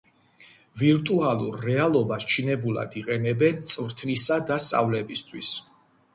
ვირტუალურ 0.81 1.57
რეალობას 1.65 2.25
ჩინებულად 2.31 2.97
იყენებენ 3.03 3.61
წვრთნისა 3.75 4.41
და 4.51 4.61
სწავლებისთვის. 4.67 5.55